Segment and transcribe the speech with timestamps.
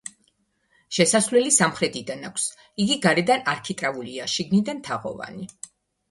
[0.97, 2.45] შესასვლელი სამხრეთიდან აქვს,
[2.85, 5.47] იგი გარედან არქიტრავულია, შიგნიდან თაღოვანი.